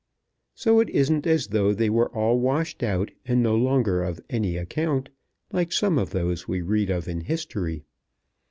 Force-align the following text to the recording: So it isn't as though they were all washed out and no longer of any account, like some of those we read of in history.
So 0.55 0.79
it 0.79 0.89
isn't 0.89 1.27
as 1.27 1.45
though 1.49 1.75
they 1.75 1.87
were 1.87 2.09
all 2.09 2.39
washed 2.39 2.81
out 2.81 3.11
and 3.23 3.43
no 3.43 3.55
longer 3.55 4.01
of 4.01 4.19
any 4.31 4.57
account, 4.57 5.09
like 5.53 5.71
some 5.71 5.99
of 5.99 6.09
those 6.09 6.47
we 6.47 6.59
read 6.63 6.89
of 6.89 7.07
in 7.07 7.21
history. 7.21 7.83